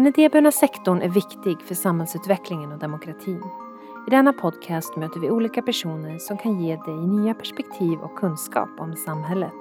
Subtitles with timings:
[0.00, 3.42] Den idéburna sektorn är viktig för samhällsutvecklingen och demokratin.
[4.06, 8.68] I denna podcast möter vi olika personer som kan ge dig nya perspektiv och kunskap
[8.78, 9.52] om samhället.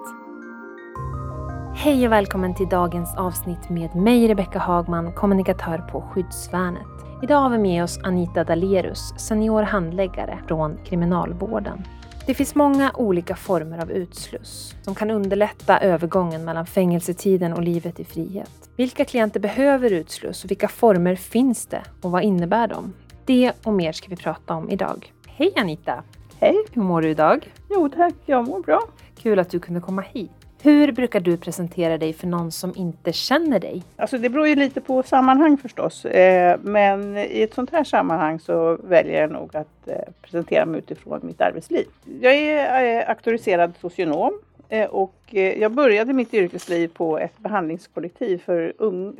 [1.75, 7.05] Hej och välkommen till dagens avsnitt med mig Rebecka Hagman, kommunikatör på Skyddsvärnet.
[7.23, 11.83] Idag har vi med oss Anita Dalerus, senior handläggare från Kriminalvården.
[12.25, 17.99] Det finns många olika former av utsluss som kan underlätta övergången mellan fängelsetiden och livet
[17.99, 18.68] i frihet.
[18.79, 22.93] Vilka klienter behöver utsluss och vilka former finns det och vad innebär de?
[23.25, 25.13] Det och mer ska vi prata om idag.
[25.27, 26.03] Hej Anita!
[26.39, 26.55] Hej!
[26.73, 27.53] Hur mår du idag?
[27.69, 28.81] Jo tack, jag mår bra.
[29.17, 30.31] Kul att du kunde komma hit.
[30.61, 33.83] Hur brukar du presentera dig för någon som inte känner dig?
[33.95, 36.05] Alltså det beror ju lite på sammanhang förstås.
[36.05, 40.79] Eh, men i ett sånt här sammanhang så väljer jag nog att eh, presentera mig
[40.79, 41.85] utifrån mitt arbetsliv.
[42.21, 44.33] Jag är eh, auktoriserad socionom
[44.69, 48.73] Eh, och eh, jag började mitt yrkesliv på ett behandlingskollektiv för,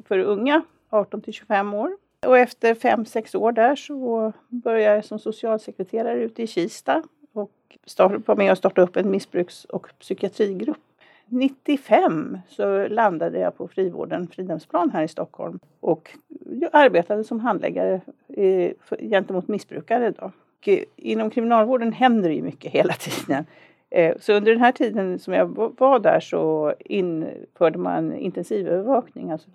[0.07, 1.97] för unga 18 till 25 år.
[2.25, 7.77] Och efter 5-6 år där så började jag som socialsekreterare ute i Kista och
[8.25, 10.77] var med och startade upp en missbruks och psykiatrigrupp
[11.25, 16.17] 95 så landade jag på frivården Fridhemsplan här i Stockholm och
[16.61, 20.11] jag arbetade som handläggare eh, gentemot missbrukare.
[20.11, 20.31] Då.
[20.59, 23.45] Och inom kriminalvården händer det ju mycket hela tiden.
[23.91, 25.45] Eh, så under den här tiden som jag
[25.79, 29.49] var där så införde man intensivövervakning, alltså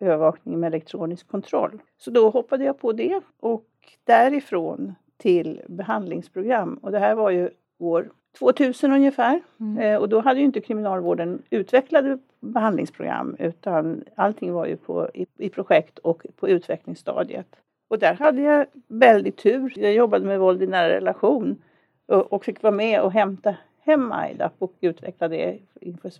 [0.00, 1.82] övervakning med elektronisk kontroll.
[1.98, 3.64] Så då hoppade jag på det och
[4.04, 6.78] därifrån till behandlingsprogram.
[6.82, 9.40] Och det här var ju år 2000 ungefär.
[9.60, 9.78] Mm.
[9.78, 15.26] Eh, och då hade ju inte kriminalvården utvecklade behandlingsprogram utan allting var ju på, i,
[15.38, 17.56] i, projekt och på utvecklingsstadiet.
[17.88, 19.72] Och där hade jag väldigt tur.
[19.76, 21.62] Jag jobbade med våld i nära relation
[22.06, 26.10] och, och fick vara med och hämta hem IDAP och utveckla det inför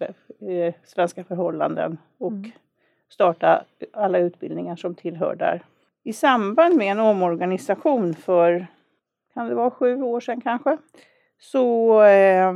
[0.41, 2.51] eh, svenska förhållanden och mm.
[3.09, 5.63] starta alla utbildningar som tillhör där.
[6.03, 8.67] I samband med en omorganisation för,
[9.35, 10.77] kan det vara sju år sedan kanske,
[11.39, 12.55] så eh,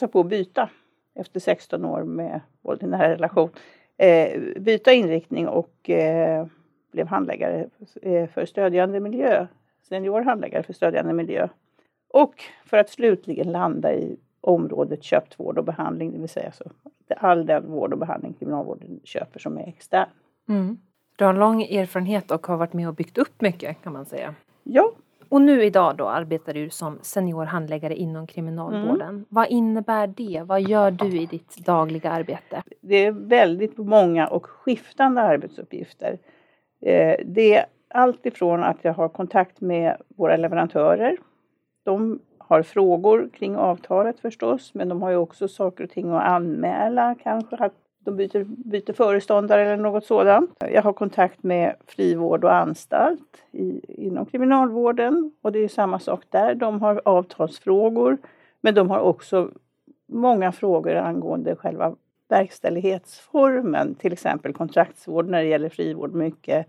[0.00, 0.68] jag på att byta
[1.14, 3.50] efter 16 år med våld i nära relation.
[3.96, 6.46] Eh, byta inriktning och eh,
[6.92, 7.68] blev handläggare
[8.02, 9.46] eh, för stödjande miljö.
[9.82, 11.48] Senior handläggare för stödjande miljö.
[12.08, 16.64] Och för att slutligen landa i området köpt vård och behandling, det vill säga så
[17.16, 20.08] all den vård och behandling kriminalvården köper som är extern.
[20.48, 20.78] Mm.
[21.16, 24.34] Du har lång erfarenhet och har varit med och byggt upp mycket kan man säga.
[24.62, 24.92] Ja,
[25.28, 29.08] och nu idag då arbetar du som senior handläggare inom kriminalvården.
[29.08, 29.24] Mm.
[29.28, 30.42] Vad innebär det?
[30.46, 32.62] Vad gör du i ditt dagliga arbete?
[32.80, 36.18] Det är väldigt många och skiftande arbetsuppgifter.
[36.82, 41.16] Eh, det är allt ifrån att jag har kontakt med våra leverantörer.
[41.84, 46.22] De har frågor kring avtalet förstås, men de har ju också saker och ting att
[46.22, 50.50] anmäla, kanske att de byter, byter föreståndare eller något sådant.
[50.72, 56.24] Jag har kontakt med frivård och anstalt i, inom kriminalvården och det är samma sak
[56.30, 56.54] där.
[56.54, 58.18] De har avtalsfrågor
[58.60, 59.50] men de har också
[60.06, 61.96] många frågor angående själva
[62.28, 66.66] verkställighetsformen, till exempel kontraktsvård när det gäller frivård, mycket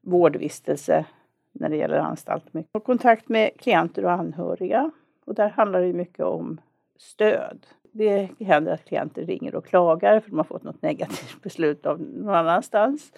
[0.00, 1.06] vårdvistelse
[1.52, 2.44] när det gäller anstalt.
[2.52, 4.90] Jag har kontakt med klienter och anhöriga
[5.24, 6.60] och där handlar det mycket om
[6.96, 11.86] stöd det händer att klienter ringer och klagar för de har fått något negativt beslut
[11.86, 13.12] av någon annanstans.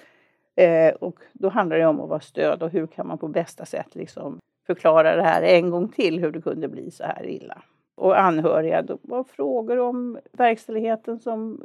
[0.57, 3.65] Eh, och då handlar det om att vara stöd och hur kan man på bästa
[3.65, 7.63] sätt liksom förklara det här en gång till hur det kunde bli så här illa.
[7.97, 11.63] Och anhöriga, då var frågor om verkställigheten som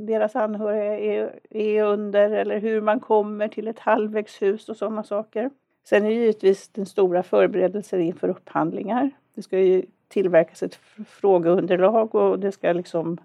[0.00, 5.50] deras anhöriga är, är under eller hur man kommer till ett halvvägshus och sådana saker.
[5.84, 9.10] Sen är det givetvis den stora förberedelsen inför upphandlingar.
[9.34, 10.74] Det ska ju tillverkas ett
[11.06, 13.18] frågeunderlag och det ska liksom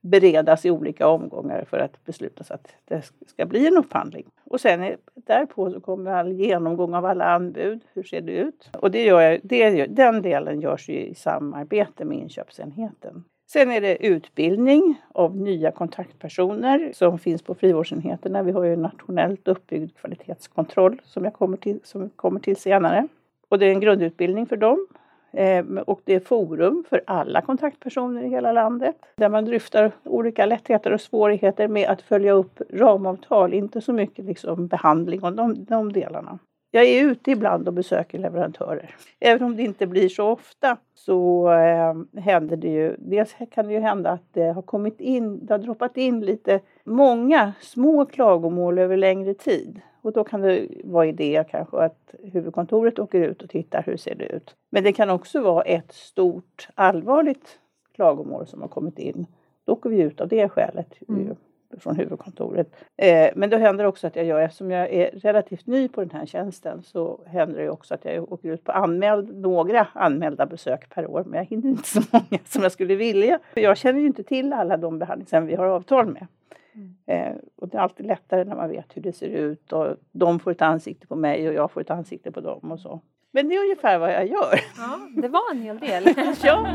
[0.00, 4.26] beredas i olika omgångar för att beslutas att det ska bli en upphandling.
[4.44, 7.80] Och sen är, därpå så kommer all genomgång av alla anbud.
[7.92, 8.70] Hur ser det ut?
[8.80, 13.24] Och det gör jag, det, den delen görs ju i samarbete med inköpsenheten.
[13.46, 18.42] Sen är det utbildning av nya kontaktpersoner som finns på frivårdsenheterna.
[18.42, 23.08] Vi har ju en nationellt uppbyggd kvalitetskontroll som jag kommer till, som kommer till senare.
[23.48, 24.86] Och det är en grundutbildning för dem
[25.32, 30.46] Ehm, och det är forum för alla kontaktpersoner i hela landet där man dryftar olika
[30.46, 35.64] lättheter och svårigheter med att följa upp ramavtal, inte så mycket liksom behandling och de,
[35.64, 36.38] de delarna.
[36.72, 38.94] Jag är ute ibland och besöker leverantörer.
[39.20, 43.72] Även om det inte blir så ofta så eh, händer det ju, dels kan det
[43.72, 48.78] ju hända att det har kommit in, det har droppat in lite många små klagomål
[48.78, 49.80] över längre tid.
[50.02, 54.14] Och då kan det vara idé kanske att huvudkontoret åker ut och tittar hur ser
[54.14, 54.54] det ut.
[54.70, 57.58] Men det kan också vara ett stort allvarligt
[57.94, 59.26] klagomål som har kommit in.
[59.64, 60.94] Då åker vi ut av det skälet.
[61.08, 61.36] Mm.
[61.78, 62.76] från huvudkontoret.
[62.96, 66.10] Eh, men då händer också att jag gör, eftersom jag är relativt ny på den
[66.10, 70.88] här tjänsten, så händer det också att jag åker ut på anmäld, några anmälda besök
[70.88, 71.24] per år.
[71.26, 73.38] Men jag hinner inte så många som jag skulle vilja.
[73.54, 76.26] För jag känner ju inte till alla de behandlingshem vi har avtal med.
[76.72, 76.94] Mm.
[77.06, 80.40] Eh, och det är alltid lättare när man vet hur det ser ut och de
[80.40, 83.00] får ett ansikte på mig och jag får ett ansikte på dem och så.
[83.32, 84.60] Men det är ungefär vad jag gör.
[84.76, 86.04] Ja, det var en hel del.
[86.42, 86.66] ja.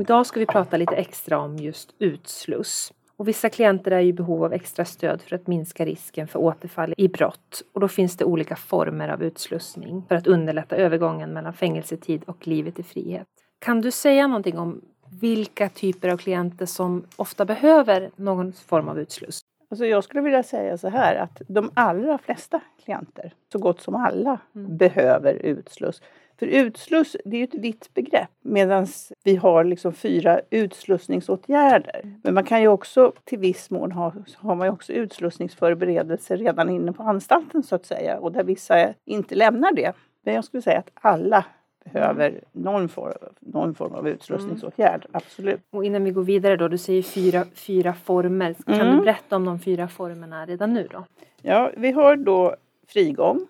[0.00, 2.92] Idag ska vi prata lite extra om just utsluss.
[3.16, 6.94] Och vissa klienter är i behov av extra stöd för att minska risken för återfall
[6.96, 7.62] i brott.
[7.72, 12.46] Och då finns det olika former av utslussning för att underlätta övergången mellan fängelsetid och
[12.46, 13.26] livet i frihet.
[13.58, 14.80] Kan du säga någonting om
[15.20, 19.40] vilka typer av klienter som ofta behöver någon form av utsluss?
[19.70, 23.94] Alltså jag skulle vilja säga så här att de allra flesta klienter, så gott som
[23.94, 24.76] alla, mm.
[24.76, 26.02] behöver utsluss.
[26.38, 28.86] För utsluss, det är ju ett vitt begrepp medan
[29.24, 32.00] vi har liksom fyra utslussningsåtgärder.
[32.04, 32.20] Mm.
[32.22, 36.70] Men man kan ju också till viss mån ha, har man ju också utslussningsförberedelser redan
[36.70, 39.92] inne på anstalten så att säga och där vissa inte lämnar det.
[40.24, 41.44] Men jag skulle säga att alla
[41.84, 45.10] behöver någon form, någon form av utslussningsåtgärd, mm.
[45.12, 45.60] absolut.
[45.70, 48.54] Och innan vi går vidare då, du säger fyra, fyra former.
[48.66, 48.96] Kan mm.
[48.96, 51.04] du berätta om de fyra formerna redan nu då?
[51.42, 52.56] Ja, vi har då
[52.88, 53.46] frigång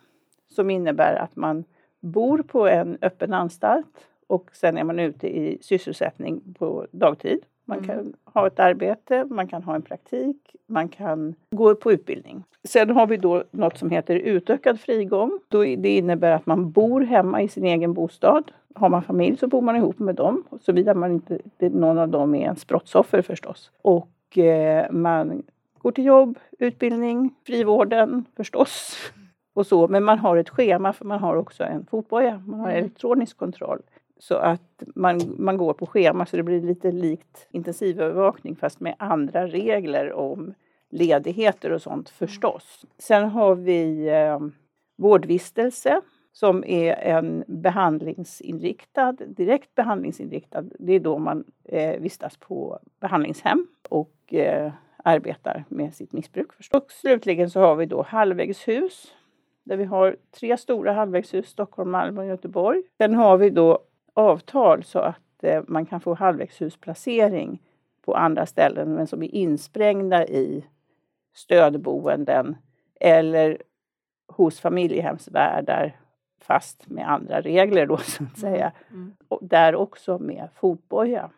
[0.48, 1.64] som innebär att man
[2.00, 7.38] bor på en öppen anstalt och sen är man ute i sysselsättning på dagtid.
[7.64, 7.86] Man mm.
[7.86, 12.44] kan ha ett arbete, man kan ha en praktik, man kan gå på utbildning.
[12.64, 15.38] Sen har vi då något som heter utökad frigång.
[15.48, 18.52] Det innebär att man bor hemma i sin egen bostad.
[18.74, 22.34] Har man familj så bor man ihop med dem, såvida man inte, någon av dem
[22.34, 23.70] är ens brottsoffer förstås.
[23.82, 25.42] Och eh, man
[25.78, 28.96] går till jobb, utbildning, frivården förstås.
[29.54, 29.88] Och så.
[29.88, 32.78] Men man har ett schema för man har också en fotboja, man har mm.
[32.78, 33.82] elektronisk kontroll.
[34.22, 38.94] Så att man, man går på schema så det blir lite likt intensivövervakning fast med
[38.98, 40.54] andra regler om
[40.90, 42.84] ledigheter och sånt förstås.
[42.98, 44.38] Sen har vi eh,
[44.96, 46.00] vårdvistelse
[46.32, 50.64] som är en behandlingsinriktad, direkt behandlingsinriktad.
[50.78, 56.52] Det är då man eh, vistas på behandlingshem och eh, arbetar med sitt missbruk.
[56.52, 56.82] Förstås.
[56.82, 59.14] Och slutligen så har vi då halvvägshus
[59.64, 62.82] där vi har tre stora halvvägshus, Stockholm, Malmö och Göteborg.
[62.98, 63.78] Sen har vi då
[64.14, 67.62] avtal så att eh, man kan få halvvägshusplacering
[68.04, 70.64] på andra ställen men som är insprängda i
[71.34, 72.56] stödboenden
[73.00, 73.62] eller
[74.28, 75.96] hos familjehemsvärdar
[76.40, 78.72] fast med andra regler då så att säga.
[78.90, 79.02] Mm.
[79.02, 79.14] mm.
[79.28, 81.30] Och där också med fotboja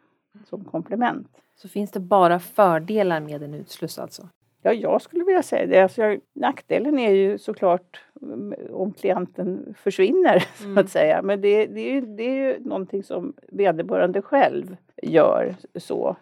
[0.45, 1.29] som komplement.
[1.57, 4.29] Så finns det bara fördelar med en utsluss alltså?
[4.67, 5.83] Ja, jag skulle vilja säga det.
[5.83, 10.75] Alltså, jag, nackdelen är ju såklart mm, om klienten försvinner, mm.
[10.75, 11.23] så att säga.
[11.23, 16.17] Men det, det, är ju, det är ju någonting som vederbörande själv gör så.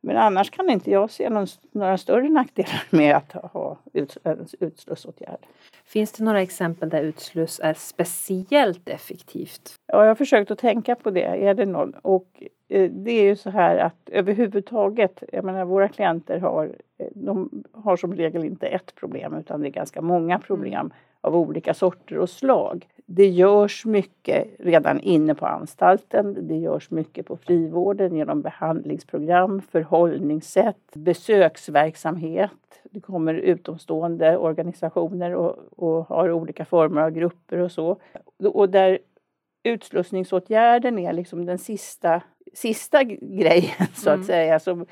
[0.00, 4.16] Men annars kan inte jag se någon, några större nackdelar med att ha ut,
[4.60, 5.46] utslussåtgärd.
[5.84, 9.74] Finns det några exempel där utsluss är speciellt effektivt?
[9.86, 11.24] Ja, jag har försökt att tänka på det.
[11.24, 11.94] Är det någon?
[11.94, 12.42] Och
[12.90, 17.96] det är ju så här att överhuvudtaget, jag menar våra klienter har, eh, de har
[17.96, 20.92] som regel inte ett problem utan det är ganska många problem mm.
[21.20, 22.88] av olika sorter och slag.
[23.06, 26.48] Det görs mycket redan inne på anstalten.
[26.48, 32.50] Det görs mycket på frivården genom behandlingsprogram, förhållningssätt, besöksverksamhet.
[32.82, 37.96] Det kommer utomstående organisationer och, och har olika former av grupper och så.
[38.38, 38.98] Och där
[39.62, 44.26] utslussningsåtgärden är liksom den sista, sista grejen så att mm.
[44.26, 44.86] säga som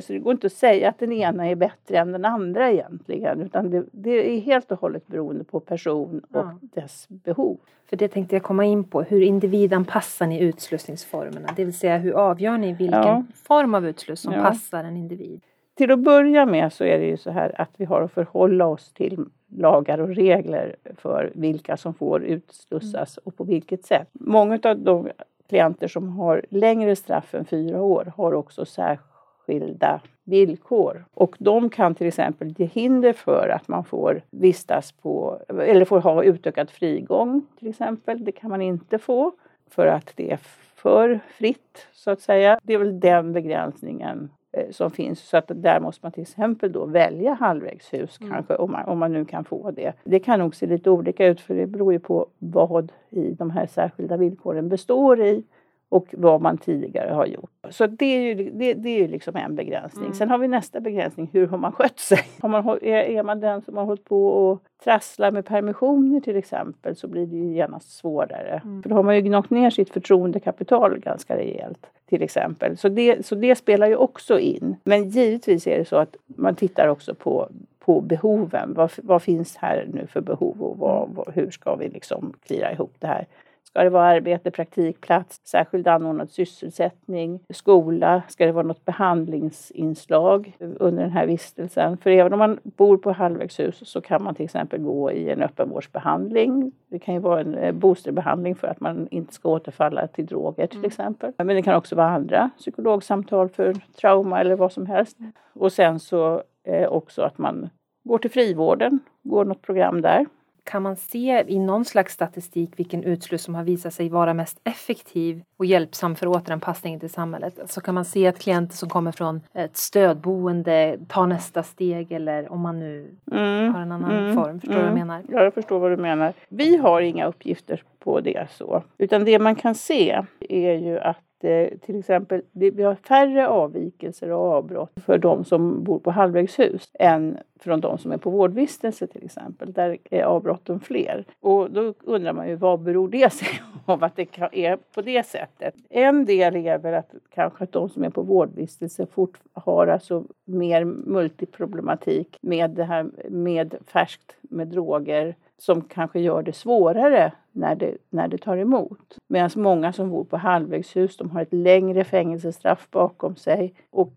[0.00, 3.40] så det går inte att säga att den ena är bättre än den andra egentligen
[3.40, 6.58] utan det, det är helt och hållet beroende på person och ja.
[6.60, 7.58] dess behov.
[7.90, 11.48] För det tänkte jag komma in på, hur individanpassar ni utslussningsformerna?
[11.56, 13.24] Det vill säga hur avgör ni vilken ja.
[13.34, 14.42] form av utsluss som ja.
[14.42, 15.40] passar en individ?
[15.74, 18.66] Till att börja med så är det ju så här att vi har att förhålla
[18.66, 23.22] oss till lagar och regler för vilka som får utslussas mm.
[23.24, 24.08] och på vilket sätt.
[24.12, 25.10] Många av de
[25.50, 31.04] klienter som har längre straff än fyra år har också särskilda villkor.
[31.14, 36.00] Och de kan till exempel ge hinder för att man får vistas på, eller får
[36.00, 38.24] ha utökad frigång till exempel.
[38.24, 39.32] Det kan man inte få
[39.70, 40.38] för att det är
[40.74, 42.60] för fritt så att säga.
[42.62, 44.30] Det är väl den begränsningen
[44.70, 45.20] som finns.
[45.20, 48.32] Så att där måste man till exempel då välja halvvägshus mm.
[48.32, 49.92] kanske om man, om man nu kan få det.
[50.04, 53.50] Det kan nog se lite olika ut för det beror ju på vad i de
[53.50, 55.44] här särskilda villkoren består i
[55.90, 57.50] och vad man tidigare har gjort.
[57.70, 60.04] Så det är ju, det, det är ju liksom en begränsning.
[60.04, 60.14] Mm.
[60.14, 62.18] Sen har vi nästa begränsning, hur har man skött sig?
[62.42, 66.96] Man, är, är man den som har hållit på och trasslar med permissioner till exempel
[66.96, 68.60] så blir det ju genast svårare.
[68.64, 68.82] Mm.
[68.82, 72.76] För då har man ju gnagt ner sitt förtroendekapital ganska rejält till exempel.
[72.76, 74.76] Så det, så det spelar ju också in.
[74.84, 77.48] Men givetvis är det så att man tittar också på,
[77.78, 78.74] på behoven.
[78.74, 82.72] Vad, vad finns här nu för behov och vad, vad, hur ska vi liksom klira
[82.72, 83.26] ihop det här?
[83.70, 88.22] Ska det vara arbete, praktikplats, särskilt anordnad sysselsättning, skola?
[88.28, 91.96] Ska det vara något behandlingsinslag under den här vistelsen?
[91.96, 95.42] För även om man bor på halvvägshus så kan man till exempel gå i en
[95.42, 96.72] öppenvårdsbehandling.
[96.88, 100.66] Det kan ju vara en eh, boosterbehandling för att man inte ska återfalla till droger
[100.66, 100.88] till mm.
[100.88, 101.32] exempel.
[101.38, 105.16] Men det kan också vara andra psykologsamtal för trauma eller vad som helst.
[105.52, 107.70] Och sen så eh, också att man
[108.04, 110.26] går till frivården, går något program där.
[110.70, 114.60] Kan man se i någon slags statistik vilken utsluss som har visat sig vara mest
[114.64, 117.54] effektiv och hjälpsam för återanpassningen till samhället?
[117.56, 122.12] Så alltså kan man se att klienter som kommer från ett stödboende tar nästa steg
[122.12, 123.74] eller om man nu mm.
[123.74, 124.34] har en annan mm.
[124.34, 124.60] form.
[124.60, 124.92] Förstår du mm.
[124.92, 125.08] vad jag mm.
[125.08, 125.38] menar?
[125.38, 126.32] Ja, jag förstår vad du menar.
[126.48, 131.29] Vi har inga uppgifter på det så, utan det man kan se är ju att
[131.44, 136.90] Eh, till exempel, vi har färre avvikelser och avbrott för de som bor på halvvägshus
[136.98, 139.72] än från de som är på vårdvistelse till exempel.
[139.72, 141.24] Där är avbrotten fler.
[141.40, 143.48] Och då undrar man ju vad beror det sig
[143.84, 145.74] av att det är på det sättet?
[145.90, 150.24] En del är väl att kanske att de som är på vårdvistelse fort har alltså
[150.44, 157.74] mer multiproblematik med det här med färskt med droger som kanske gör det svårare när
[157.74, 159.18] det, när det tar emot.
[159.28, 164.12] Medan många som bor på halvvägshus de har ett längre fängelsestraff bakom sig och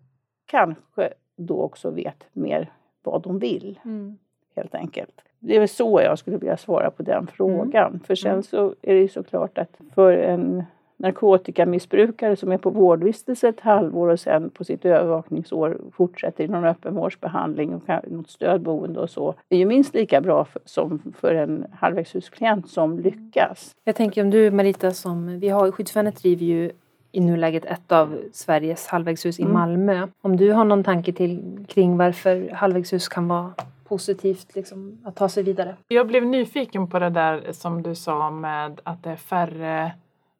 [0.46, 2.72] kanske då också vet mer
[3.02, 3.80] vad de vill.
[3.84, 4.18] Mm.
[4.56, 5.20] Helt enkelt.
[5.38, 7.88] Det är väl så jag skulle vilja svara på den frågan.
[7.88, 8.00] Mm.
[8.00, 8.42] För sen mm.
[8.42, 10.64] så är det ju såklart att för en
[10.96, 16.64] narkotikamissbrukare som är på vårdvistelse ett halvår och sen på sitt övervakningsår fortsätter i någon
[16.64, 21.66] öppenvårdsbehandling och något stödboende och så är ju minst lika bra för, som för en
[21.72, 23.70] halvvägshusklient som lyckas.
[23.84, 26.70] Jag tänker om du Marita som, vi har Skyddsvärnet driver ju
[27.12, 29.50] i nuläget ett av Sveriges halvvägshus mm.
[29.50, 30.08] i Malmö.
[30.20, 33.52] Om du har någon tanke till, kring varför halvvägshus kan vara
[33.84, 35.76] positivt liksom, att ta sig vidare?
[35.88, 39.92] Jag blev nyfiken på det där som du sa med att det är färre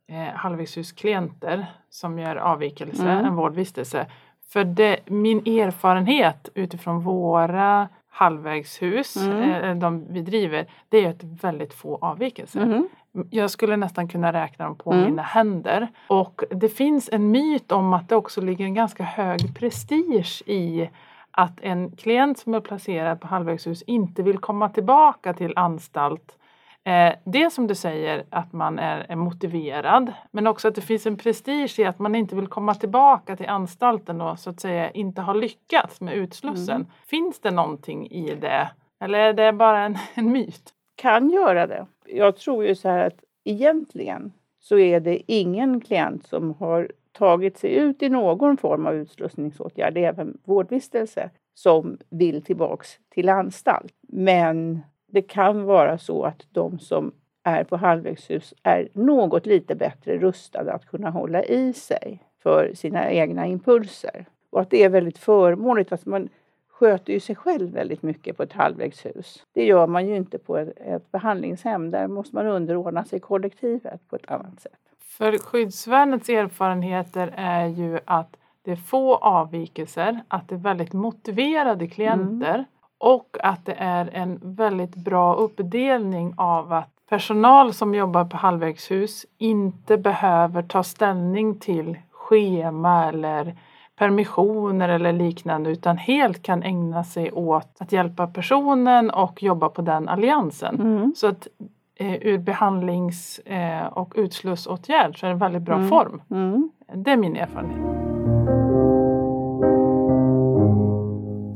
[0.08, 3.24] eh, halvvägshusklienter som gör avvikelse mm.
[3.24, 4.06] än vårdvistelse.
[4.52, 9.50] För det, min erfarenhet utifrån våra halvvägshus, mm.
[9.50, 12.62] eh, de vi driver, det är ett väldigt få avvikelser.
[12.62, 12.88] Mm.
[13.30, 15.04] Jag skulle nästan kunna räkna dem på mm.
[15.04, 15.88] mina händer.
[16.08, 20.90] Och det finns en myt om att det också ligger en ganska hög prestige i
[21.30, 26.38] att en klient som är placerad på halvvägshus inte vill komma tillbaka till anstalt
[26.84, 31.06] Eh, det som du säger att man är, är, motiverad men också att det finns
[31.06, 34.90] en prestige i att man inte vill komma tillbaka till anstalten och så att säga
[34.90, 36.76] inte har lyckats med utslussen.
[36.76, 36.86] Mm.
[37.06, 40.70] Finns det någonting i det eller är det bara en, en myt?
[40.96, 41.86] Kan göra det.
[42.06, 47.58] Jag tror ju så här att egentligen så är det ingen klient som har tagit
[47.58, 53.92] sig ut i någon form av utslussningsåtgärd, även vårdvistelse, som vill tillbaks till anstalt.
[54.08, 54.80] Men
[55.14, 60.72] det kan vara så att de som är på halvvägshus är något lite bättre rustade
[60.72, 64.24] att kunna hålla i sig för sina egna impulser.
[64.50, 65.92] Och att det är väldigt förmånligt.
[65.92, 66.28] Att man
[66.68, 69.46] sköter ju sig själv väldigt mycket på ett halvvägshus.
[69.52, 71.90] Det gör man ju inte på ett, ett behandlingshem.
[71.90, 74.72] Där måste man underordna sig kollektivet på ett annat sätt.
[74.98, 81.86] För skyddsvärnets erfarenheter är ju att det är få avvikelser, att det är väldigt motiverade
[81.86, 82.64] klienter mm.
[83.04, 89.26] Och att det är en väldigt bra uppdelning av att personal som jobbar på halvvägshus
[89.38, 93.56] inte behöver ta ställning till schema eller
[93.98, 99.82] permissioner eller liknande utan helt kan ägna sig åt att hjälpa personen och jobba på
[99.82, 100.80] den alliansen.
[100.80, 101.12] Mm.
[101.16, 101.48] Så att
[101.96, 105.88] eh, ur behandlings eh, och utslussåtgärd så är det en väldigt bra mm.
[105.88, 106.22] form.
[106.30, 106.70] Mm.
[106.94, 108.13] Det är min erfarenhet.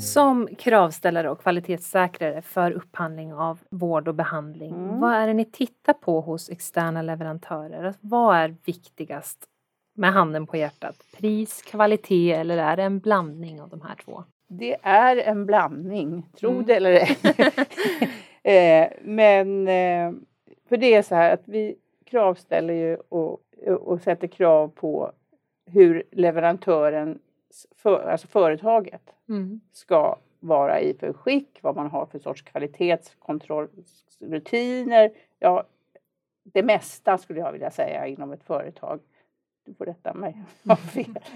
[0.01, 5.01] Som kravställare och kvalitetssäkrare för upphandling av vård och behandling, mm.
[5.01, 7.85] vad är det ni tittar på hos externa leverantörer?
[7.85, 9.39] Alltså, vad är viktigast
[9.95, 10.97] med handen på hjärtat?
[11.17, 14.25] Pris, kvalitet eller är det en blandning av de här två?
[14.49, 16.67] Det är en blandning, tro mm.
[16.67, 17.19] det eller ej.
[18.83, 20.13] eh, men eh,
[20.69, 25.13] för det är så här att vi kravställer ju och, och sätter krav på
[25.67, 27.19] hur leverantören
[27.77, 29.61] för, alltså företaget mm.
[29.73, 35.11] ska vara i för skick, vad man har för sorts kvalitetskontrollrutiner.
[35.39, 35.65] Ja,
[36.43, 39.01] det mesta skulle jag vilja säga inom ett företag.
[39.65, 41.19] Du får rätta mig om fel.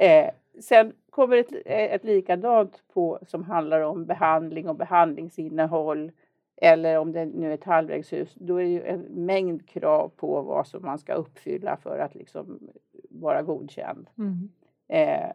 [0.00, 0.30] Eh,
[0.60, 6.12] sen kommer ett, ett likadant på som handlar om behandling och behandlingsinnehåll.
[6.56, 10.42] Eller om det nu är ett halvvägshus, då är det ju en mängd krav på
[10.42, 12.60] vad som man ska uppfylla för att liksom
[13.10, 14.10] vara godkänd.
[14.18, 14.48] Mm.
[14.88, 15.30] Eh,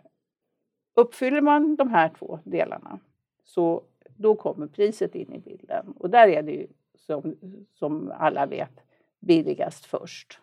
[0.94, 3.00] uppfyller man de här två delarna
[3.44, 3.84] så
[4.18, 5.94] då kommer priset in i bilden.
[5.98, 7.36] Och där är det ju som,
[7.74, 8.80] som alla vet
[9.20, 10.40] billigast först.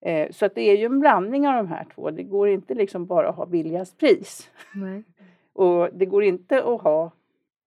[0.00, 2.10] Eh, så att det är ju en blandning av de här två.
[2.10, 4.50] Det går inte liksom bara att ha billigast pris.
[4.74, 5.02] Nej.
[5.52, 7.10] Och det går inte att ha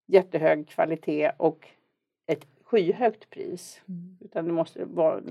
[0.06, 1.68] jättehög kvalitet och
[2.26, 3.82] ett skyhögt pris.
[3.88, 4.18] Mm.
[4.22, 5.22] Utan det måste vara,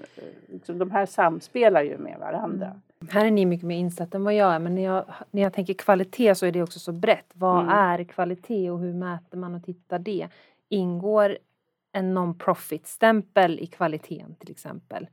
[0.46, 2.66] liksom, de här samspelar ju med varandra.
[2.66, 2.80] Mm.
[3.10, 5.52] Här är ni mycket mer insatta än vad jag är men när jag, när jag
[5.52, 7.30] tänker kvalitet så är det också så brett.
[7.34, 7.68] Vad Mm.
[7.74, 10.28] är kvalitet och hur mäter man och tittar det?
[10.68, 11.38] Ingår
[11.92, 15.06] en non-profit-stämpel i kvaliteten till exempel?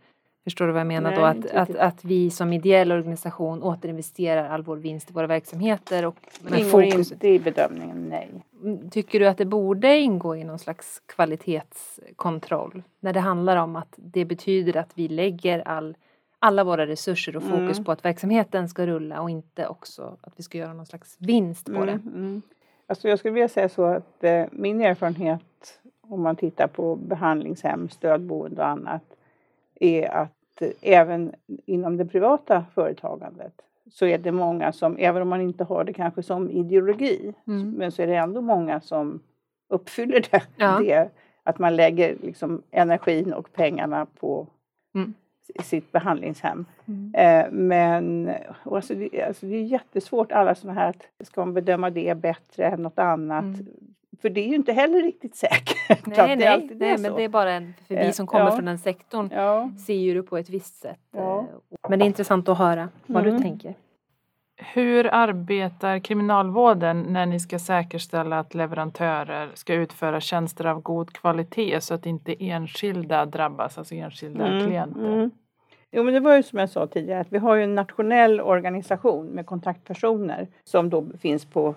[0.44, 1.26] Förstår du vad jag menar Nej, då?
[1.26, 6.16] Att, att, att vi som ideell organisation återinvesterar all vår vinst i våra verksamheter och
[6.42, 7.12] Det ingår fokus.
[7.12, 8.30] inte i bedömningen, nej.
[8.64, 12.84] Mm, Tycker du att det borde ingå i någon slags kvalitetskontroll?
[13.00, 15.96] När det handlar om att det betyder att vi lägger all,
[16.46, 17.84] alla våra resurser och fokus Mm.
[17.84, 21.66] på att verksamheten ska rulla och inte också att vi ska göra någon slags vinst
[21.66, 21.92] på Mm, det.
[22.18, 22.42] mm.
[22.88, 25.42] Alltså jag skulle vilja säga så att eh, min erfarenhet
[26.02, 29.04] om man tittar på behandlingshem, stödboende och annat
[29.80, 31.34] är att eh, även
[31.66, 33.54] inom det privata företagandet
[33.92, 37.72] så är det många som, även om man inte har det kanske som ideologi, Mm.
[37.72, 39.20] men så är det ändå många som
[39.70, 40.44] uppfyller det.
[40.56, 40.80] Ja.
[40.80, 41.10] det
[41.44, 44.48] att man lägger liksom energin och pengarna på
[44.96, 45.14] Mm.
[45.64, 46.66] Sitt behandlingshem.
[46.88, 47.14] Mm.
[47.16, 48.32] Eh, men
[48.64, 52.66] alltså det, alltså det är jättesvårt alla sådana här att ska man bedöma det bättre
[52.66, 53.44] än något annat?
[53.44, 53.68] Mm.
[54.22, 56.06] För det är ju inte heller riktigt säkert.
[56.06, 58.52] Nej, det nej, nej men det är bara en, för vi Eh, som kommer ja.
[58.56, 59.70] från den sektorn Ja.
[59.86, 61.00] ser ju det på ett visst sätt.
[61.12, 61.40] Ja.
[61.40, 61.46] eh,
[61.90, 63.42] Men det är intressant att höra vad du Mm.
[63.42, 63.76] tänker.
[64.58, 71.82] Hur arbetar kriminalvården när ni ska säkerställa att leverantörer ska utföra tjänster av god kvalitet
[71.82, 75.14] så att inte enskilda drabbas, alltså enskilda Mm, klienter?
[75.14, 75.32] mm.
[75.92, 78.42] Jo men det var ju som jag sa tidigare att vi har ju en nationell
[78.42, 81.76] organisation med kontaktpersoner som då finns på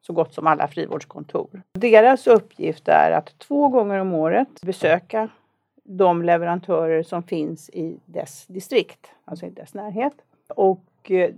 [0.00, 1.62] så gott som alla frivårdskontor.
[1.72, 5.28] Deras uppgift är att två gånger om året besöka
[5.84, 10.12] de leverantörer som finns i dess distrikt, alltså i dess närhet.
[10.56, 11.30] Och eh,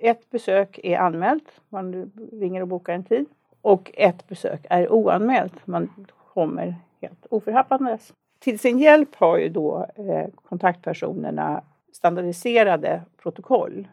[0.00, 3.26] ett besök är anmält, man ringer och bokar en tid.
[3.62, 5.90] Och ett besök är oanmält, man
[6.34, 8.12] kommer helt oförhappandes.
[8.38, 13.88] Till sin hjälp har ju då eh, kontaktpersonerna standardiserade protokoll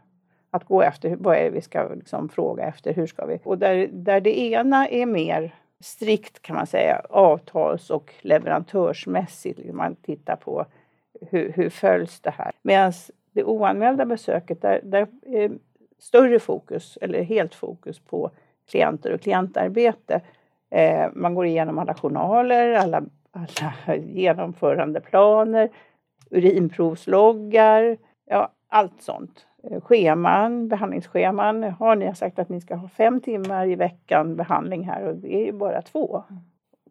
[0.51, 1.15] att gå efter.
[1.15, 2.93] Vad är det vi ska liksom fråga efter?
[2.93, 3.39] Hur ska vi?
[3.43, 9.73] Och där, där det ena är mer strikt kan man säga avtals och leverantörsmässigt.
[9.73, 10.65] Man tittar på
[11.21, 12.51] hur, hur följs det här?
[12.61, 12.93] Medan
[13.31, 15.51] det oanmälda besöket där, där eh,
[15.99, 18.31] större fokus eller helt fokus på
[18.69, 20.21] klienter och klientarbete.
[20.69, 25.69] Eh, man går igenom alla journaler, alla, alla genomförandeplaner,
[26.29, 29.45] urinprovsloggar, ja allt sånt.
[29.63, 31.63] Eh, Scheman, behandlingsscheman.
[31.63, 35.35] Har ni sagt att ni ska ha fem timmar i veckan behandling här och det
[35.35, 36.23] är ju bara två.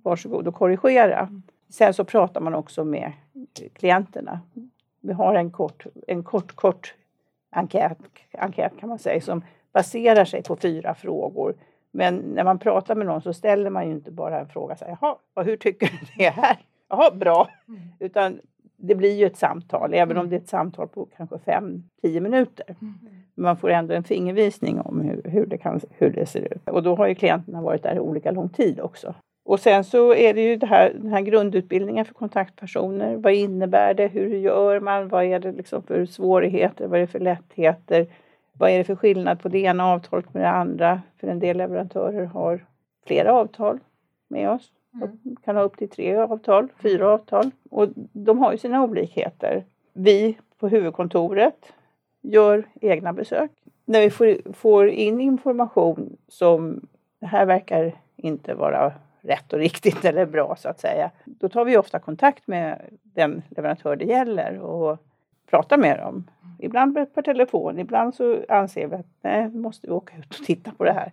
[0.03, 1.29] Varsågod och korrigera.
[1.69, 3.13] Sen så pratar man också med
[3.73, 4.41] klienterna.
[5.01, 6.95] Vi har en kort, en kort, kort
[7.57, 7.99] enkät,
[8.33, 11.55] enkät kan man säga som baserar sig på fyra frågor.
[11.91, 14.85] Men när man pratar med någon så ställer man ju inte bara en fråga så
[14.85, 16.57] här, jaha, hur tycker du det är här?
[16.89, 17.49] Jaha, bra.
[17.99, 18.41] Utan
[18.77, 22.21] det blir ju ett samtal, även om det är ett samtal på kanske fem, tio
[22.21, 22.77] minuter.
[23.35, 26.69] Men man får ändå en fingervisning om hur, hur, det kan, hur det ser ut.
[26.69, 29.15] Och då har ju klienterna varit där olika lång tid också.
[29.45, 33.17] Och sen så är det ju det här, den här grundutbildningen för kontaktpersoner.
[33.17, 34.07] Vad innebär det?
[34.07, 35.09] Hur gör man?
[35.09, 36.87] Vad är det liksom för svårigheter?
[36.87, 38.07] Vad är det för lättheter?
[38.53, 41.03] Vad är det för skillnad på det ena avtalet med det andra?
[41.21, 42.65] För en del leverantörer har
[43.07, 43.79] flera avtal
[44.29, 44.73] med oss.
[44.91, 47.51] De kan ha upp till tre avtal, fyra avtal.
[47.71, 49.65] Och de har ju sina olikheter.
[49.93, 51.73] Vi på huvudkontoret
[52.23, 53.51] gör egna besök.
[53.85, 56.87] När vi får, får in information som
[57.21, 58.93] det här verkar inte vara
[59.25, 61.11] rätt och riktigt eller bra så att säga.
[61.25, 64.99] Då tar vi ofta kontakt med den leverantör det gäller och
[65.51, 66.31] pratar med dem.
[66.59, 70.73] Ibland per telefon, ibland så anser vi att nej, vi måste åka ut och titta
[70.73, 71.13] på det här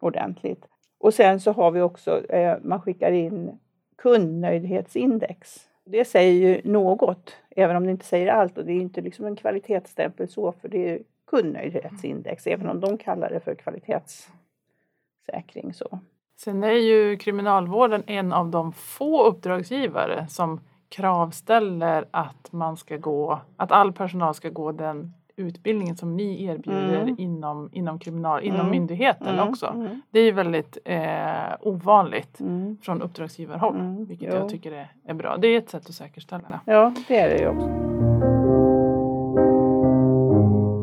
[0.00, 0.66] ordentligt.
[0.98, 3.58] Och sen så har vi också, eh, man skickar in
[3.96, 5.68] kundnöjdhetsindex.
[5.84, 8.58] Det säger ju något, även om det inte säger allt.
[8.58, 12.98] Och det är inte liksom en kvalitetsstämpel så, för det är kundnöjdhetsindex, även om de
[12.98, 15.74] kallar det för kvalitetssäkring.
[15.74, 15.98] Så.
[16.40, 23.40] Sen är ju kriminalvården en av de få uppdragsgivare som kravställer att man ska gå,
[23.56, 27.14] att all personal ska gå den utbildningen som ni erbjuder Mm.
[27.18, 28.70] inom, inom, kriminal, inom Mm.
[28.70, 29.66] myndigheten Mm, också.
[29.66, 32.76] mm, Det är väldigt eh, ovanligt mm.
[32.82, 34.34] från uppdragsgivarhåll, Mm, vilket jo.
[34.34, 35.36] jag tycker är, är bra.
[35.36, 36.60] Det är ett sätt att säkerställa.
[36.64, 37.87] Ja, det är det ju också.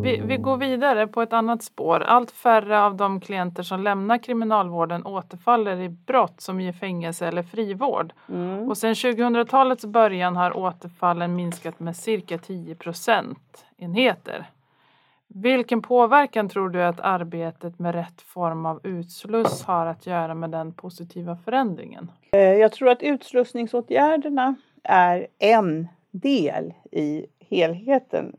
[0.05, 1.99] Vi, vi går vidare på ett annat spår.
[1.99, 7.43] Allt färre av de klienter som lämnar kriminalvården återfaller i brott som ger fängelse eller
[7.43, 8.13] frivård.
[8.29, 8.69] Mm.
[8.69, 14.45] Och sedan 2000-talets början har återfallen minskat med cirka 10 procentenheter.
[15.27, 20.49] Vilken påverkan tror du att arbetet med rätt form av utsluss har att göra med
[20.49, 22.11] den positiva förändringen?
[22.31, 28.35] Eh, Jag tror att utslussningsåtgärderna är en del i helheten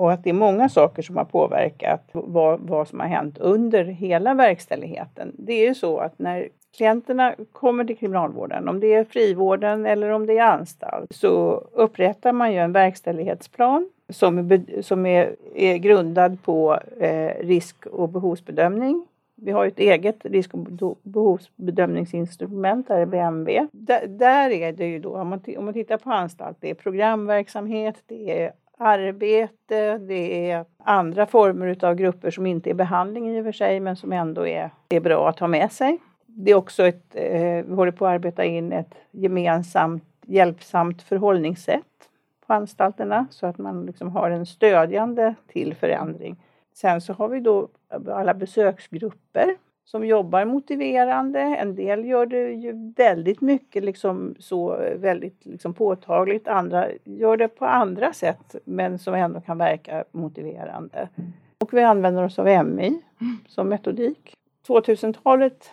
[0.00, 3.84] och att det är många saker som har påverkat vad, vad som har hänt under
[3.84, 5.32] hela verkställigheten.
[5.38, 10.08] Det är ju så att när klienterna kommer till kriminalvården, om det är frivården eller
[10.08, 15.76] om det är anstalt, så upprättar man ju en verkställighetsplan som är, som är, är
[15.76, 19.06] grundad på eh, risk och behovsbedömning.
[19.34, 23.66] Vi har ju ett eget risk och behovsbedömningsinstrument, där är BMV.
[23.72, 26.74] Där, där är det ju då, om man, om man tittar på anstalt, det är
[26.74, 33.40] programverksamhet, det är arbete, det är andra former av grupper som inte är behandling i
[33.40, 35.98] och för sig, men som ändå är, är bra att ha med sig.
[36.26, 42.08] Det är också ett, eh, vi håller på att arbeta in ett gemensamt hjälpsamt förhållningssätt
[42.46, 46.36] på anstalterna så att man liksom har en stödjande till förändring.
[46.74, 47.68] Sen så har vi då
[48.08, 49.56] alla besöksgrupper
[49.90, 51.40] som jobbar motiverande.
[51.40, 56.48] En del gör det ju väldigt mycket liksom så väldigt liksom påtagligt.
[56.48, 61.08] Andra gör det på andra sätt men som ändå kan verka motiverande.
[61.58, 63.02] Och vi använder oss av MI
[63.46, 64.34] som metodik.
[64.68, 65.70] 2000-talet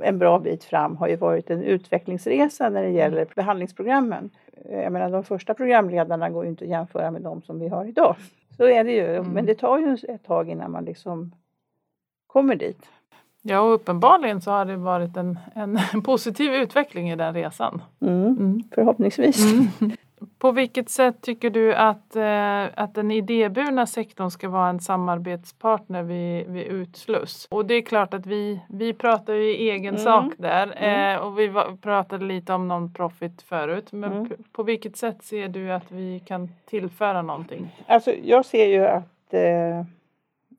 [0.00, 4.30] en bra bit fram har ju varit en utvecklingsresa när det gäller behandlingsprogrammen.
[4.70, 7.84] Jag menar de första programledarna går ju inte att jämföra med de som vi har
[7.84, 8.16] idag.
[8.56, 11.34] Så är det ju, men det tar ju ett tag innan man liksom
[12.26, 12.88] kommer dit.
[13.42, 17.82] Ja, och uppenbarligen så har det varit en, en positiv utveckling i den resan.
[18.00, 18.62] Mm.
[18.74, 19.52] Förhoppningsvis.
[19.52, 19.66] Mm.
[20.38, 26.02] På vilket sätt tycker du att, eh, att den idéburna sektorn ska vara en samarbetspartner
[26.02, 27.46] vid, vid utsluss?
[27.50, 30.04] Och det är klart att vi, vi pratar ju i egen Mm.
[30.04, 31.16] sak där Mm.
[31.16, 33.92] eh, och vi pratade lite om non-profit förut.
[33.92, 34.28] Men Mm.
[34.52, 37.76] på vilket sätt ser du att vi kan tillföra någonting?
[37.86, 39.84] Alltså, jag ser ju att eh,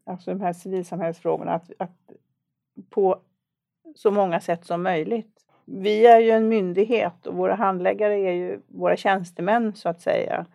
[0.06, 1.92] alltså de här civilsamhällsfrågorna att, att
[2.90, 3.20] på
[3.96, 5.40] så många sätt som möjligt.
[5.66, 10.46] Vi är ju en myndighet och våra handläggare är ju våra tjänstemän så att säga.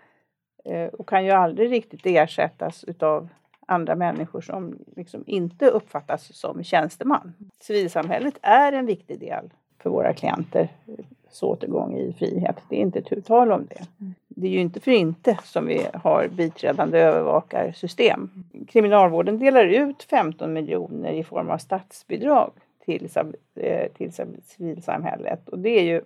[0.64, 3.28] Eh, och kan ju aldrig riktigt ersättas utav
[3.66, 7.34] andra människor som liksom inte uppfattas som tjänsteman.
[7.60, 12.56] Civilsamhället är en viktig del för våra klienter eh, så återgång i frihet.
[12.68, 13.86] Det är inte tu tal om det.
[14.00, 14.14] Mm.
[14.40, 18.30] Det är ju inte för inte som vi har biträdande övervakarsystem.
[18.68, 22.52] Kriminalvården delar ut 15 miljoner i form av statsbidrag
[22.84, 23.08] till,
[23.54, 24.12] eh, till
[24.44, 25.48] civilsamhället.
[25.48, 26.02] Och det är ju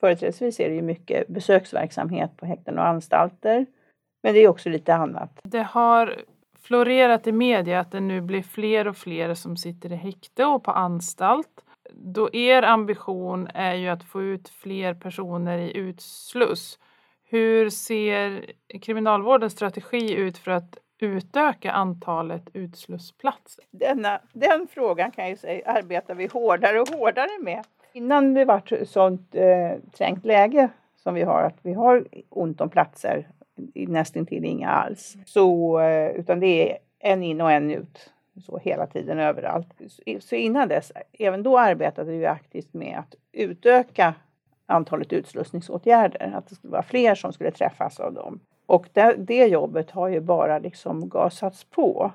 [0.00, 3.66] företrädesvis är det ju mycket besöksverksamhet på häkten och anstalter.
[4.22, 5.40] Men det är också lite annat.
[5.42, 6.14] Det har
[6.62, 10.64] florerat i media att det nu blir fler och fler som sitter i häkte och
[10.64, 11.64] på anstalt.
[11.92, 16.78] Då er ambition är ju att få ut fler personer i utsluss.
[17.28, 18.44] Hur ser
[18.80, 23.64] kriminalvårdens strategi ut för att utöka antalet utslussplatser?
[23.70, 27.64] Denna, den frågan kan jag ju säga arbetar vi hårdare och hårdare med.
[27.92, 32.60] Innan det var ett sånt eh, trängt läge som vi har, att vi har ont
[32.60, 33.28] om platser,
[33.74, 35.16] nästintill inga alls.
[35.26, 38.12] Så, eh, utan det är en in och en ut,
[38.46, 39.68] så hela tiden överallt.
[39.88, 44.14] Så, så innan dess, även då arbetade vi aktivt med att utöka
[44.66, 48.40] antalet utslussningsåtgärder, att det skulle vara fler som skulle träffas av dem.
[48.66, 52.12] Och det, det jobbet har ju bara liksom gasats på.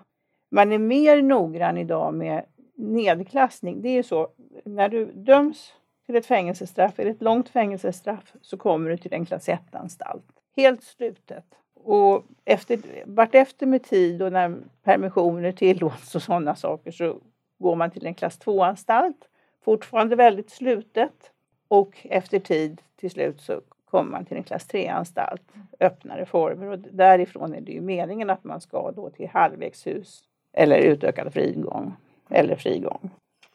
[0.51, 3.81] Man är mer noggrann idag med nedklassning.
[3.81, 4.27] Det är ju så,
[4.65, 5.73] när du döms
[6.05, 10.25] till ett fängelsestraff, eller ett långt fängelsestraff, så kommer du till en klass 1-anstalt.
[10.55, 11.45] Helt slutet.
[11.83, 17.17] Och efter, vartefter med tid och när permissioner tillåts och sådana saker så
[17.59, 19.27] går man till en klass 2-anstalt.
[19.65, 21.31] Fortfarande väldigt slutet.
[21.71, 25.41] Och efter tid till slut så kommer man till en klass 3-anstalt.
[25.79, 30.77] Öppnare former och därifrån är det ju meningen att man ska då till halvvägshus eller
[30.77, 31.93] utökad frigång
[32.29, 33.09] eller frigång.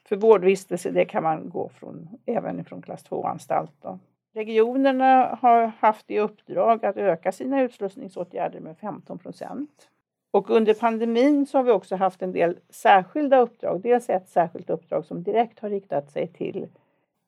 [0.08, 3.98] För vårdvistelse det kan man gå från, även från klass 2-anstalt.
[4.34, 9.88] Regionerna har haft i uppdrag att öka sina utslussningsåtgärder med 15 procent.
[10.30, 13.80] Och under pandemin så har vi också haft en del särskilda uppdrag.
[13.80, 16.68] Dels ett särskilt uppdrag som direkt har riktat sig till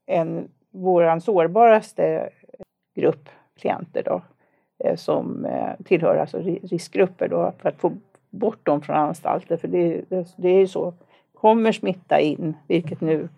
[0.06, 2.30] en, våran sårbaraste
[2.94, 3.28] grupp
[3.58, 4.22] klienter då,
[4.84, 7.92] eh, som eh, tillhör alltså riskgrupper då, för att få
[8.30, 9.56] bort dem från anstalter.
[9.56, 10.94] För det, det, det är ju så,
[11.34, 13.28] kommer smitta in, vilket nu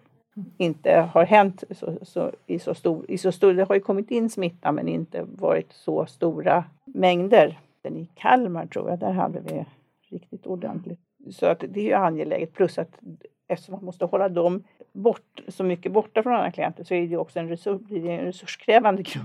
[0.58, 3.54] inte har hänt så, så, i, så stor, i så stor...
[3.54, 7.58] Det har ju kommit in smitta men inte varit så stora mängder.
[7.82, 9.64] I Kalmar tror jag, där hade vi
[10.10, 11.00] riktigt ordentligt.
[11.30, 12.52] Så att det är ju angeläget.
[12.52, 12.98] Plus att
[13.50, 17.16] eftersom man måste hålla dem bort, så mycket borta från andra klienter så är det
[17.16, 19.24] också en, resurs, det en resurskrävande grupp.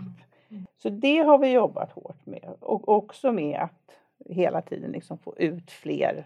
[0.50, 0.66] Mm.
[0.78, 3.92] Så det har vi jobbat hårt med och också med att
[4.30, 6.26] hela tiden liksom få ut fler.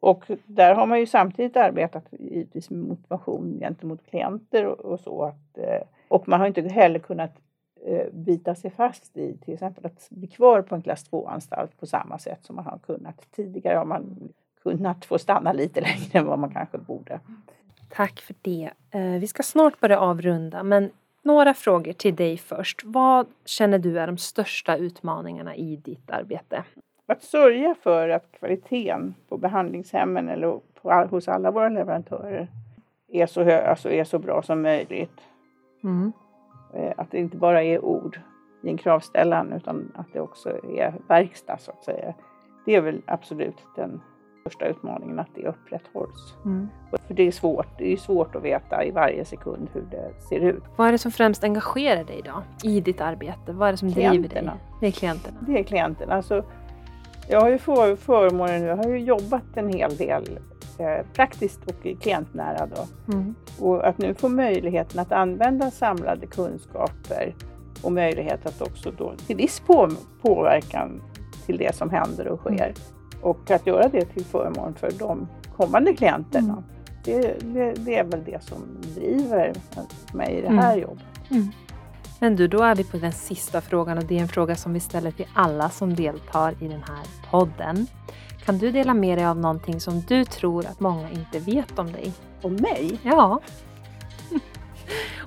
[0.00, 5.22] Och där har man ju samtidigt arbetat givetvis med motivation gentemot klienter och, och så.
[5.22, 7.40] Att, eh, och man har inte heller kunnat
[7.86, 11.86] eh, bita sig fast i till exempel att bli kvar på en klass 2-anstalt på
[11.86, 13.30] samma sätt som man har kunnat.
[13.30, 14.32] Tidigare har man
[14.70, 17.20] kunnat få stanna lite längre än vad man kanske borde.
[17.88, 18.70] Tack för det.
[18.90, 20.90] Eh, vi ska snart börja avrunda men
[21.22, 22.84] några frågor till dig först.
[22.84, 26.64] Vad känner du är de största utmaningarna i ditt arbete?
[27.06, 32.48] Att sörja för att kvaliteten på behandlingshemmen eller på, hos alla våra leverantörer
[33.08, 35.20] är så, hög, alltså är så bra som möjligt.
[35.84, 36.12] Mm.
[36.74, 38.20] Eh, att det inte bara är ord
[38.62, 42.14] i en kravställan utan att det också är verkstad så att säga.
[42.64, 44.00] Det är väl absolut den
[44.40, 46.34] största utmaningen att det upprätthålls.
[46.44, 46.68] Mm.
[47.06, 47.78] För det är svårt.
[47.78, 50.62] Det är svårt att veta i varje sekund hur det ser ut.
[50.76, 53.52] Vad är det som främst engagerar dig då i ditt arbete?
[53.52, 54.50] Vad är det som driver dig?
[54.80, 55.38] Det är klienterna.
[55.40, 56.14] Det är klienterna.
[56.14, 56.44] Alltså,
[57.28, 60.38] jag har ju för, förmånen, jag har ju jobbat en hel del
[60.78, 63.12] eh, praktiskt och klientnära då.
[63.12, 63.34] Mm.
[63.60, 67.34] Och att nu få möjligheten att använda samlade kunskaper
[67.82, 69.90] och möjlighet att också då till viss på,
[70.22, 71.02] påverkan
[71.46, 72.74] till det som händer och sker.
[73.22, 76.52] Och att göra det till förmån för de kommande klienterna.
[76.52, 76.64] Mm.
[77.04, 78.58] Det, det, det, är väl det som
[78.94, 79.52] driver
[80.12, 80.82] mig i det här mm.
[80.82, 81.30] jobbet.
[81.30, 81.48] Mm.
[82.20, 84.72] Men du, då är vi på den sista frågan och det är en fråga som
[84.72, 87.86] vi ställer till alla som deltar i den här podden.
[88.44, 91.92] Kan du dela med dig av någonting som du tror att många inte vet om
[91.92, 92.12] dig?
[92.42, 92.98] Om mig?
[93.02, 93.40] Ja.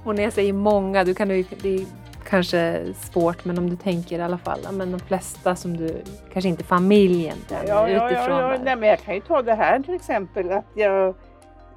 [0.04, 1.86] Och när jag säger många, du kan det
[2.29, 6.01] kanske svårt men om du tänker i alla fall, men de flesta som du,
[6.34, 8.38] kanske inte familjen ja, ja, utifrån.
[8.38, 11.15] Ja, ja, nej, men jag kan ju ta det här till exempel att jag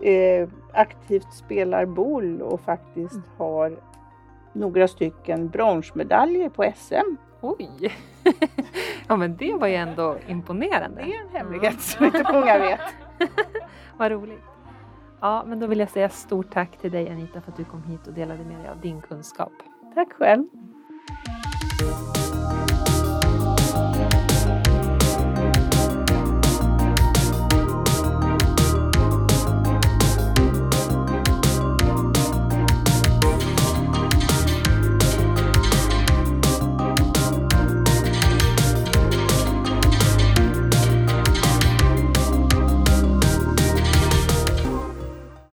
[0.02, 3.24] eh, aktivt spelar boll och faktiskt mm.
[3.36, 3.78] har
[4.52, 7.16] några stycken bronsmedaljer på SM.
[7.40, 7.92] Oj!
[9.08, 11.02] ja men det var ju ändå imponerande.
[11.02, 11.80] Det är en hemlighet mm.
[11.80, 12.80] som inte många vet.
[13.96, 14.42] Vad roligt.
[15.20, 17.82] Ja, men då vill jag säga stort tack till dig Anita för att du kom
[17.82, 19.52] hit och delade med dig av din kunskap.
[19.94, 20.44] Tack själv.